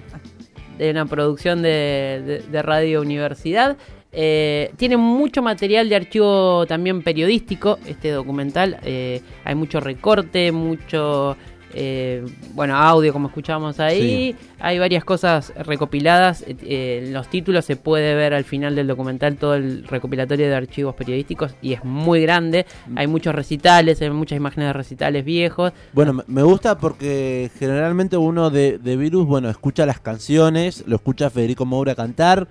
de 0.78 0.92
una 0.92 1.06
producción 1.06 1.62
de, 1.62 2.22
de- 2.26 2.44
de 2.52 2.62
Radio 2.62 3.00
Universidad. 3.02 3.78
Eh, 4.18 4.72
tiene 4.78 4.96
mucho 4.96 5.42
material 5.42 5.90
de 5.90 5.96
archivo 5.98 6.66
también 6.68 7.02
periodístico, 7.02 7.78
este 7.86 8.12
documental. 8.12 8.78
Eh, 8.84 9.22
hay 9.44 9.56
mucho 9.56 9.82
recorte, 9.82 10.54
mucho, 10.54 11.36
eh, 11.74 12.24
bueno, 12.54 12.78
audio 12.78 13.12
como 13.12 13.28
escuchábamos 13.28 13.82
ahí. 13.82 14.34
Hay 14.60 14.80
varias 14.80 15.04
cosas 15.04 15.52
recopiladas. 15.58 16.44
Eh, 16.44 16.56
eh, 16.64 17.02
en 17.08 17.14
los 17.14 17.30
títulos 17.30 17.66
se 17.66 17.76
puede 17.76 18.16
ver 18.16 18.34
al 18.34 18.46
final 18.46 18.74
del 18.76 18.88
documental 18.88 19.36
todo 19.36 19.56
el 19.56 19.84
recopilatorio 19.86 20.48
de 20.48 20.56
archivos 20.56 20.96
periodísticos 20.96 21.54
y 21.62 21.74
es 21.74 21.84
muy 21.84 22.22
grande. 22.22 22.66
Hay 22.96 23.08
muchos 23.08 23.36
recitales, 23.36 24.02
hay 24.02 24.12
muchas 24.12 24.38
imágenes 24.38 24.70
de 24.70 24.74
recitales 24.74 25.26
viejos. 25.26 25.74
Bueno, 25.92 26.14
me- 26.14 26.24
me 26.28 26.44
gusta 26.44 26.78
porque 26.78 27.52
generalmente 27.60 28.16
uno 28.16 28.50
de, 28.50 28.78
de 28.78 28.96
Virus, 28.96 29.26
bueno, 29.28 29.50
escucha 29.50 29.86
las 29.86 30.00
canciones, 30.00 30.86
lo 30.88 30.96
escucha 30.96 31.30
Federico 31.30 31.66
Moura 31.66 31.96
cantar, 31.96 32.48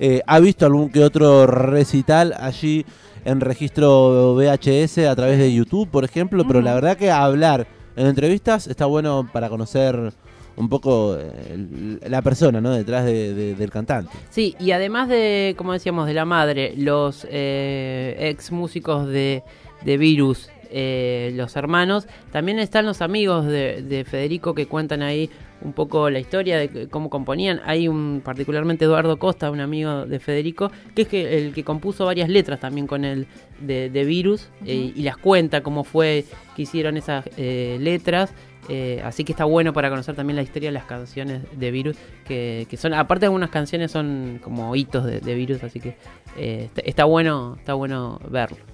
eh, 0.00 0.22
ha 0.26 0.40
visto 0.40 0.66
algún 0.66 0.90
que 0.90 1.04
otro 1.04 1.46
recital 1.46 2.34
allí 2.38 2.84
en 3.24 3.40
registro 3.40 4.34
VHS 4.34 4.98
a 5.06 5.14
través 5.14 5.38
de 5.38 5.52
YouTube, 5.52 5.88
por 5.90 6.04
ejemplo, 6.04 6.44
pero 6.46 6.60
la 6.62 6.74
verdad 6.74 6.96
que 6.96 7.10
hablar 7.10 7.66
en 7.96 8.06
entrevistas 8.06 8.66
está 8.66 8.86
bueno 8.86 9.28
para 9.32 9.48
conocer 9.50 10.12
un 10.56 10.68
poco 10.68 11.16
eh, 11.18 11.98
la 12.08 12.22
persona, 12.22 12.60
¿no? 12.60 12.70
Detrás 12.72 13.04
de- 13.04 13.34
de- 13.34 13.54
del 13.54 13.70
cantante. 13.70 14.10
Sí, 14.30 14.56
y 14.58 14.72
además 14.72 15.08
de, 15.08 15.54
como 15.56 15.72
decíamos, 15.72 16.06
de 16.06 16.14
la 16.14 16.24
madre, 16.24 16.74
los 16.76 17.26
eh, 17.30 18.16
ex 18.18 18.50
músicos 18.52 19.06
de, 19.06 19.42
de 19.84 19.96
Virus, 19.98 20.48
eh, 20.70 21.32
los 21.34 21.56
hermanos, 21.56 22.06
también 22.32 22.58
están 22.58 22.86
los 22.86 23.02
amigos 23.02 23.46
de, 23.46 23.82
de 23.82 24.04
Federico 24.04 24.54
que 24.54 24.66
cuentan 24.66 25.02
ahí 25.02 25.30
un 25.62 25.72
poco 25.72 26.08
la 26.10 26.18
historia 26.18 26.58
de 26.58 26.88
cómo 26.88 27.10
componían. 27.10 27.60
Hay 27.64 27.88
un, 27.88 28.22
particularmente 28.24 28.84
Eduardo 28.84 29.18
Costa, 29.18 29.50
un 29.50 29.60
amigo 29.60 30.06
de 30.06 30.18
Federico, 30.18 30.70
que 30.94 31.02
es 31.02 31.08
que, 31.08 31.38
el 31.38 31.52
que 31.52 31.64
compuso 31.64 32.06
varias 32.06 32.28
letras 32.28 32.60
también 32.60 32.86
con 32.86 33.04
él 33.04 33.26
de, 33.60 33.90
de 33.90 34.04
Virus 34.04 34.48
eh, 34.64 34.92
y 34.94 35.02
las 35.02 35.16
cuenta 35.16 35.62
cómo 35.62 35.84
fue 35.84 36.24
que 36.56 36.62
hicieron 36.62 36.96
esas 36.96 37.28
eh, 37.36 37.76
letras. 37.80 38.32
Eh, 38.68 39.00
así 39.04 39.24
que 39.24 39.32
está 39.32 39.46
bueno 39.46 39.72
para 39.72 39.90
conocer 39.90 40.14
también 40.14 40.36
la 40.36 40.42
historia 40.42 40.68
de 40.68 40.74
las 40.74 40.84
canciones 40.84 41.42
de 41.58 41.70
Virus, 41.72 41.96
que, 42.24 42.66
que 42.70 42.76
son, 42.76 42.94
aparte 42.94 43.26
algunas 43.26 43.50
canciones 43.50 43.90
son 43.90 44.38
como 44.40 44.76
hitos 44.76 45.04
de, 45.04 45.18
de 45.18 45.34
Virus, 45.34 45.64
así 45.64 45.80
que 45.80 45.96
eh, 46.36 46.64
está, 46.66 46.80
está 46.82 47.04
bueno, 47.04 47.56
está 47.58 47.74
bueno 47.74 48.20
verlo. 48.30 48.69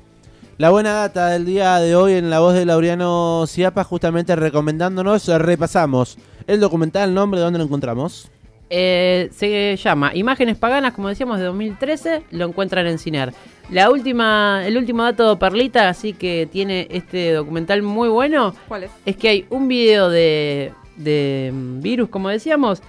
La 0.59 0.71
buena 0.71 0.95
data 0.95 1.29
del 1.29 1.45
día 1.45 1.77
de 1.81 1.95
hoy 1.97 2.15
en 2.15 2.31
la 2.31 2.41
voz 2.41 2.55
de 2.55 2.65
Laureano 2.65 3.45
Ciapa, 3.47 3.85
justamente 3.85 4.35
recomendándonos, 4.37 5.29
repasamos 5.29 6.17
el 6.47 6.61
documental, 6.61 7.11
el 7.11 7.15
nombre, 7.15 7.41
¿dónde 7.41 7.59
lo 7.59 7.67
encontramos? 7.67 8.31
Eh, 8.71 9.29
se 9.33 9.77
llama 9.77 10.13
Imágenes 10.15 10.57
Paganas, 10.57 10.95
como 10.95 11.11
decíamos, 11.11 11.39
de 11.39 11.45
2013. 11.45 12.23
Lo 12.31 12.47
encuentran 12.47 12.87
en 12.87 12.99
Ciner. 12.99 13.35
La 13.69 13.91
última, 13.91 14.63
el 14.67 14.79
último 14.79 15.03
dato 15.03 15.39
Perlita, 15.39 15.91
así 15.91 16.15
que 16.15 16.49
tiene 16.51 16.89
este 16.91 17.33
documental 17.35 17.83
muy 17.83 18.09
bueno, 18.09 18.55
¿Cuál 18.67 18.85
es? 18.85 18.91
es 19.05 19.15
que 19.19 19.29
hay 19.29 19.47
un 19.51 19.69
video 19.69 20.09
de, 20.09 20.73
de 20.97 21.53
mm, 21.53 21.83
Virus, 21.83 22.09
como 22.09 22.31
decíamos, 22.31 22.81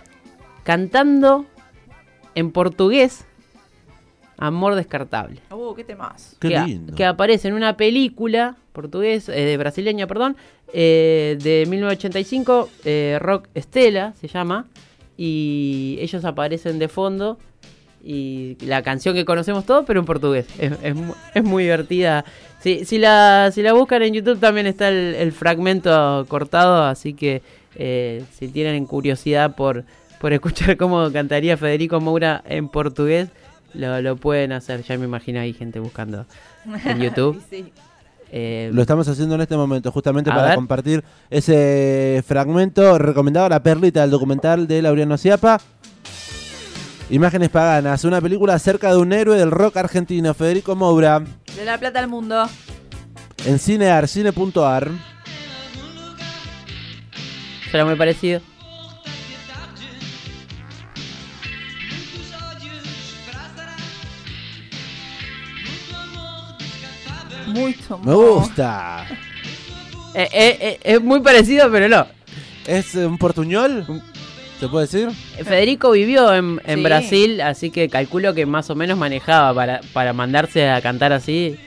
cantando 0.64 1.46
en 2.34 2.52
portugués 2.52 3.26
Amor 4.38 4.76
Descartable. 4.76 5.40
Uh, 5.52 5.74
qué 5.76 5.84
temas. 5.84 6.36
Qué 6.40 6.50
que, 6.50 6.58
a- 6.58 6.66
lindo. 6.68 6.96
que 6.96 7.06
aparece 7.06 7.48
en 7.48 7.54
una 7.56 7.76
película 7.78 8.56
portugués, 8.74 9.28
eh, 9.30 9.34
de 9.34 9.58
brasileña, 9.58 10.06
perdón, 10.08 10.38
eh, 10.74 11.38
de 11.42 11.66
1985, 11.68 12.70
eh, 12.86 13.18
Rock 13.20 13.48
Estela 13.56 14.14
se 14.20 14.28
llama, 14.28 14.68
y 15.18 15.98
ellos 16.00 16.24
aparecen 16.26 16.78
de 16.80 16.88
fondo 16.88 17.40
y 18.04 18.56
la 18.62 18.84
canción 18.84 19.16
que 19.16 19.26
conocemos 19.26 19.66
todos, 19.66 19.84
pero 19.86 20.00
en 20.00 20.06
portugués. 20.06 20.46
Es, 20.60 20.74
es 20.84 20.96
mu- 20.96 21.16
es 21.34 21.44
muy 21.44 21.64
divertida. 21.64 22.24
Si, 22.60 22.86
si, 22.86 22.98
la, 23.00 23.50
si 23.52 23.62
la 23.64 23.74
buscan 23.74 24.04
en 24.04 24.14
YouTube 24.14 24.40
también 24.40 24.68
está 24.68 24.90
el, 24.90 25.16
el 25.16 25.32
fragmento 25.32 26.26
cortado, 26.28 26.84
así 26.84 27.14
que 27.14 27.42
eh, 27.76 28.24
si 28.38 28.48
tienen 28.48 28.86
curiosidad 28.86 29.56
por, 29.56 29.84
por 30.22 30.32
escuchar 30.34 30.78
cómo 30.78 31.12
cantaría 31.12 31.58
Federico 31.58 32.00
Moura 32.00 32.44
en 32.48 32.70
portugués, 32.70 33.30
lo, 33.74 34.02
lo 34.02 34.16
pueden 34.16 34.52
hacer. 34.52 34.84
Ya 34.84 34.98
me 34.98 35.06
imagino 35.06 35.40
ahí 35.40 35.54
gente 35.54 35.80
buscando 35.80 36.26
en 36.86 37.00
YouTube. 37.02 37.42
Sí. 37.50 37.72
Eh, 38.30 38.70
Lo 38.74 38.82
estamos 38.82 39.08
haciendo 39.08 39.36
en 39.36 39.42
este 39.42 39.56
momento, 39.56 39.90
justamente 39.92 40.30
para 40.30 40.48
ver. 40.48 40.56
compartir 40.56 41.02
ese 41.30 42.22
fragmento 42.28 42.98
recomendado, 42.98 43.48
la 43.48 43.64
perlita 43.64 44.02
del 44.02 44.10
documental 44.12 44.68
de 44.68 44.82
Laureano 44.82 45.18
Ciapa. 45.18 45.62
Imágenes 47.10 47.48
paganas, 47.50 48.04
una 48.04 48.20
película 48.20 48.54
acerca 48.56 48.92
de 48.92 48.98
un 48.98 49.14
héroe 49.14 49.38
del 49.40 49.50
rock 49.50 49.78
argentino, 49.78 50.34
Federico 50.34 50.76
Moura, 50.76 51.22
De 51.56 51.64
la 51.64 51.78
plata 51.78 52.00
al 52.00 52.10
mundo. 52.10 52.44
en 53.46 53.60
cinear, 53.60 54.10
cine.ar. 54.10 54.90
será 57.72 57.86
muy 57.86 57.96
parecido. 57.96 58.42
Mucho 67.58 67.98
Me 68.00 68.14
gusta. 68.14 69.06
Eh, 70.14 70.28
eh, 70.32 70.58
eh, 70.62 70.80
es 70.84 71.02
muy 71.02 71.20
parecido, 71.22 71.70
pero 71.72 71.88
no. 71.88 72.08
¿Es 72.66 72.96
un 72.96 73.18
portuñol? 73.18 73.86
¿Se 74.60 74.68
puede 74.68 74.88
decir? 74.88 75.10
Federico 75.46 75.92
vivió 75.92 76.34
en, 76.34 76.60
en 76.66 76.78
Sí. 76.80 76.84
Brasil, 76.84 77.42
así 77.42 77.70
que 77.70 77.88
calculo 77.90 78.34
que 78.34 78.46
más 78.46 78.70
o 78.70 78.76
menos 78.76 78.98
manejaba 78.98 79.54
para, 79.54 79.82
para 79.94 80.14
mandarse 80.14 80.70
a 80.70 80.82
cantar 80.82 81.14
así. 81.14 81.58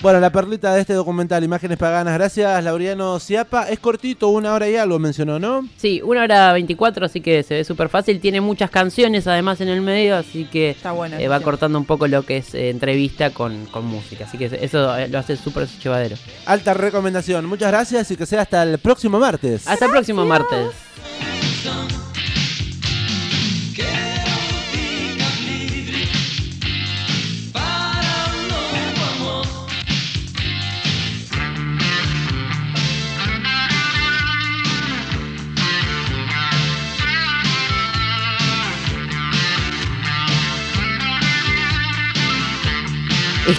Bueno, 0.00 0.20
la 0.20 0.30
perlita 0.30 0.72
de 0.74 0.82
este 0.82 0.92
documental, 0.94 1.42
Imágenes 1.42 1.76
paganas, 1.76 2.14
gracias 2.14 2.62
Laureano 2.62 3.18
Ciapa. 3.18 3.68
Es 3.68 3.80
cortito, 3.80 4.28
una 4.28 4.54
hora 4.54 4.68
y 4.68 4.76
algo 4.76 5.00
mencionó, 5.00 5.40
¿no? 5.40 5.68
Sí, 5.76 6.00
una 6.04 6.22
hora 6.22 6.52
24, 6.52 7.04
así 7.06 7.20
que 7.20 7.42
se 7.42 7.54
ve 7.54 7.64
súper 7.64 7.88
fácil. 7.88 8.20
Tiene 8.20 8.40
muchas 8.40 8.70
canciones 8.70 9.26
además 9.26 9.60
en 9.60 9.68
el 9.68 9.80
medio, 9.80 10.16
así 10.16 10.44
que 10.44 10.70
Está 10.70 10.92
bueno. 10.92 11.16
eh, 11.18 11.26
va 11.26 11.40
cortando 11.40 11.78
un 11.78 11.84
poco 11.84 12.06
lo 12.06 12.22
que 12.22 12.36
es 12.36 12.54
eh, 12.54 12.70
entrevista 12.70 13.30
con, 13.30 13.66
con 13.66 13.86
música. 13.86 14.24
Así 14.24 14.38
que 14.38 14.44
eso 14.62 14.96
eh, 14.96 15.08
lo 15.08 15.18
hace 15.18 15.36
súper 15.36 15.66
llevadero. 15.66 16.14
Alta 16.46 16.74
recomendación. 16.74 17.46
Muchas 17.46 17.72
gracias 17.72 18.08
y 18.12 18.16
que 18.16 18.24
sea 18.26 18.42
hasta 18.42 18.62
el 18.62 18.78
próximo 18.78 19.18
martes. 19.18 19.66
Hasta 19.66 19.86
el 19.86 19.90
próximo 19.90 20.24
martes. 20.24 20.68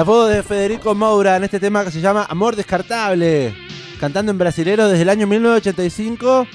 La 0.00 0.06
foto 0.06 0.28
de 0.28 0.42
Federico 0.42 0.94
Moura 0.94 1.36
en 1.36 1.44
este 1.44 1.60
tema 1.60 1.84
que 1.84 1.90
se 1.90 2.00
llama 2.00 2.24
Amor 2.26 2.56
Descartable. 2.56 3.54
Cantando 4.00 4.32
en 4.32 4.38
brasilero 4.38 4.88
desde 4.88 5.02
el 5.02 5.10
año 5.10 5.26
1985. 5.26 6.46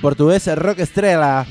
Portugués 0.00 0.56
Rock 0.56 0.78
Estrella. 0.78 1.44